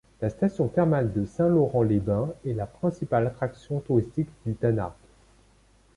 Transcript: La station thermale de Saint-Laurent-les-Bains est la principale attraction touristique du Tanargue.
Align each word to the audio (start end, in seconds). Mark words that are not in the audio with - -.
La 0.19 0.31
station 0.31 0.67
thermale 0.67 1.13
de 1.13 1.25
Saint-Laurent-les-Bains 1.27 2.33
est 2.43 2.53
la 2.53 2.65
principale 2.65 3.27
attraction 3.27 3.81
touristique 3.81 4.29
du 4.47 4.55
Tanargue. 4.55 4.91